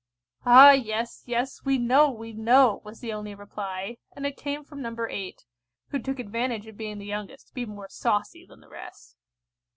[0.47, 4.81] "Ah, yes, yes, we know, we know!" was the only reply, and it came from
[4.81, 4.95] No.
[5.07, 5.45] 8,
[5.89, 9.15] who took advantage of being the youngest to be more saucy than the rest.